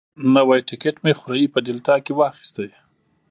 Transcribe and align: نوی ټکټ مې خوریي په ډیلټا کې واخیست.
نوی 0.35 0.59
ټکټ 0.69 0.95
مې 1.03 1.13
خوریي 1.19 1.47
په 1.53 1.59
ډیلټا 1.65 1.95
کې 2.05 2.13
واخیست. 2.15 2.57